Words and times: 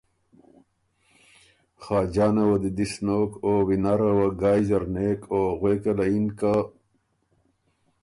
خاجانه 1.83 2.43
وه 2.49 2.57
دی 2.63 2.71
دِس 2.77 2.93
نوک 3.05 3.31
او 3.45 3.51
وینره 3.67 4.11
وه 4.17 4.27
ګایٛ 4.41 4.61
زر 4.69 4.83
نېک 4.93 5.21
او 5.33 5.41
غوېکه 5.59 5.91
له 5.97 6.05
یِن 6.11 6.27
که 6.39 6.53